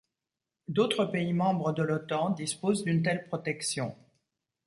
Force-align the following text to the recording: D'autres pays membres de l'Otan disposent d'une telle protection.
D'autres 0.67 1.05
pays 1.05 1.31
membres 1.31 1.73
de 1.73 1.83
l'Otan 1.83 2.31
disposent 2.31 2.83
d'une 2.83 3.03
telle 3.03 3.27
protection. 3.27 3.95